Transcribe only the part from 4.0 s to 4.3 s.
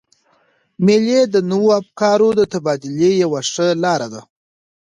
ده.